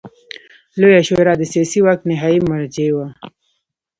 [0.79, 3.07] لویه شورا د سیاسي واک نهايي مرجع وه.